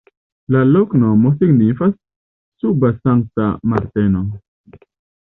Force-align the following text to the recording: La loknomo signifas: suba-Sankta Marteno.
La 0.53 0.61
loknomo 0.75 1.33
signifas: 1.43 1.93
suba-Sankta 2.65 3.55
Marteno. 3.75 4.27